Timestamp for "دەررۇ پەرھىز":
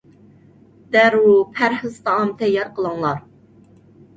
0.95-1.99